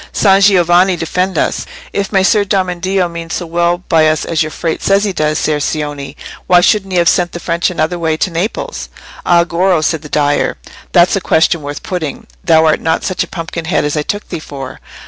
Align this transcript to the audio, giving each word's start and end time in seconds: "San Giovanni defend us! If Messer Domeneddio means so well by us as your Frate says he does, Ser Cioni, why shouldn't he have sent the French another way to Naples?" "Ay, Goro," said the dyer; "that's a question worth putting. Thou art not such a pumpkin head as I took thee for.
"San 0.11 0.41
Giovanni 0.41 0.95
defend 0.95 1.37
us! 1.37 1.67
If 1.93 2.11
Messer 2.11 2.43
Domeneddio 2.43 3.07
means 3.07 3.35
so 3.35 3.45
well 3.45 3.83
by 3.87 4.07
us 4.07 4.25
as 4.25 4.41
your 4.41 4.49
Frate 4.49 4.81
says 4.81 5.03
he 5.03 5.13
does, 5.13 5.37
Ser 5.37 5.59
Cioni, 5.59 6.15
why 6.47 6.59
shouldn't 6.59 6.91
he 6.91 6.97
have 6.97 7.07
sent 7.07 7.33
the 7.33 7.39
French 7.39 7.69
another 7.69 7.99
way 7.99 8.17
to 8.17 8.31
Naples?" 8.31 8.89
"Ay, 9.27 9.43
Goro," 9.43 9.79
said 9.81 10.01
the 10.01 10.09
dyer; 10.09 10.57
"that's 10.91 11.15
a 11.15 11.21
question 11.21 11.61
worth 11.61 11.83
putting. 11.83 12.25
Thou 12.43 12.65
art 12.65 12.81
not 12.81 13.03
such 13.03 13.23
a 13.23 13.27
pumpkin 13.27 13.65
head 13.65 13.85
as 13.85 13.95
I 13.95 14.01
took 14.01 14.27
thee 14.29 14.39
for. 14.39 14.79